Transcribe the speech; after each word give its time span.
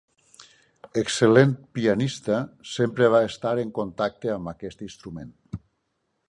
Excel·lent 1.01 1.51
pianista, 1.77 2.39
sempre 2.71 3.11
va 3.17 3.21
estar 3.27 3.53
en 3.65 3.75
contacte 3.77 4.33
amb 4.39 4.53
aquest 4.55 4.83
instrument. 4.89 5.31